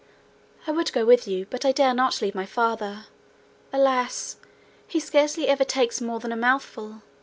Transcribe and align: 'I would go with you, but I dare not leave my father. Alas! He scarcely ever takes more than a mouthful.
'I 0.65 0.71
would 0.71 0.91
go 0.93 1.05
with 1.05 1.27
you, 1.27 1.45
but 1.51 1.63
I 1.63 1.71
dare 1.71 1.93
not 1.93 2.23
leave 2.23 2.33
my 2.33 2.47
father. 2.47 3.05
Alas! 3.71 4.37
He 4.87 4.99
scarcely 4.99 5.47
ever 5.47 5.63
takes 5.63 6.01
more 6.01 6.19
than 6.19 6.31
a 6.31 6.35
mouthful. 6.35 7.03